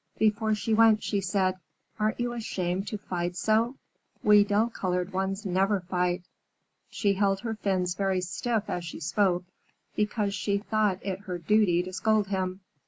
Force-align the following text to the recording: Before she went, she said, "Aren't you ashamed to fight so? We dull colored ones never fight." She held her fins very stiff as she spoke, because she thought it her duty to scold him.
Before 0.17 0.55
she 0.55 0.73
went, 0.73 1.03
she 1.03 1.21
said, 1.21 1.59
"Aren't 1.99 2.19
you 2.19 2.33
ashamed 2.33 2.87
to 2.87 2.97
fight 2.97 3.35
so? 3.35 3.75
We 4.23 4.43
dull 4.43 4.71
colored 4.71 5.13
ones 5.13 5.45
never 5.45 5.79
fight." 5.81 6.23
She 6.89 7.13
held 7.13 7.41
her 7.41 7.53
fins 7.53 7.93
very 7.93 8.21
stiff 8.21 8.67
as 8.67 8.83
she 8.83 8.99
spoke, 8.99 9.43
because 9.95 10.33
she 10.33 10.57
thought 10.57 11.05
it 11.05 11.19
her 11.19 11.37
duty 11.37 11.83
to 11.83 11.93
scold 11.93 12.29
him. 12.29 12.61